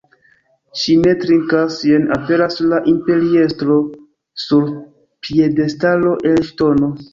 Ŝi 0.83 0.93
ne 1.01 1.11
trinkas, 1.23 1.75
jen 1.89 2.07
aperas 2.15 2.57
la 2.71 2.81
imperiestro 2.93 3.77
sur 4.47 4.67
piedestalo 5.29 6.19
el 6.35 6.45
ŝtono. 6.53 6.95